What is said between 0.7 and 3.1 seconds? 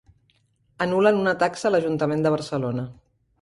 Anul·len una taxa a l'Ajuntament de Barcelona